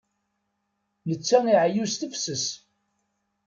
Netta 1.09 1.37
iɛeyyu 1.51 1.85
s 1.91 1.95
tefses. 1.95 2.45